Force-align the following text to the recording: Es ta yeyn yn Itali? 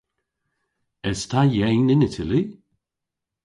Es 1.09 1.21
ta 1.29 1.41
yeyn 1.55 1.93
yn 1.93 2.05
Itali? 2.07 2.41